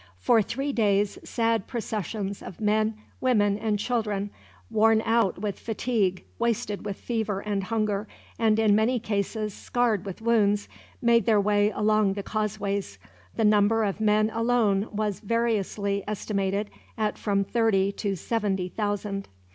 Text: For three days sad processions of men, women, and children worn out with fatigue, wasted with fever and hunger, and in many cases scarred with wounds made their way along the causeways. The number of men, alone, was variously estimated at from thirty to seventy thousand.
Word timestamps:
For 0.17 0.41
three 0.41 0.73
days 0.73 1.19
sad 1.23 1.67
processions 1.67 2.41
of 2.41 2.59
men, 2.59 2.95
women, 3.19 3.59
and 3.59 3.77
children 3.77 4.31
worn 4.71 5.03
out 5.05 5.37
with 5.37 5.59
fatigue, 5.59 6.25
wasted 6.39 6.83
with 6.83 6.97
fever 6.97 7.39
and 7.41 7.65
hunger, 7.65 8.07
and 8.39 8.57
in 8.57 8.73
many 8.75 8.97
cases 8.99 9.53
scarred 9.53 10.03
with 10.03 10.19
wounds 10.19 10.67
made 11.03 11.27
their 11.27 11.39
way 11.39 11.69
along 11.69 12.13
the 12.13 12.23
causeways. 12.23 12.97
The 13.35 13.45
number 13.45 13.83
of 13.83 14.01
men, 14.01 14.31
alone, 14.33 14.87
was 14.91 15.19
variously 15.19 16.03
estimated 16.07 16.71
at 16.97 17.15
from 17.19 17.43
thirty 17.43 17.91
to 17.91 18.15
seventy 18.15 18.69
thousand. 18.69 19.27